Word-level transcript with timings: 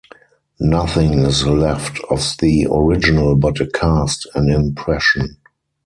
Nothing 0.59 1.19
is 1.25 1.45
left 1.45 1.99
of 2.09 2.25
the 2.39 2.65
original 2.71 3.35
but 3.35 3.59
a 3.59 3.67
cast, 3.69 4.25
an 4.33 4.49
impression. 4.49 5.37